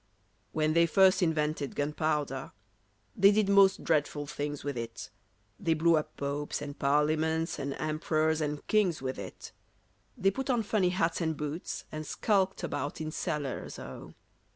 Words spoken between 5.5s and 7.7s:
They blew up popes and parliaments,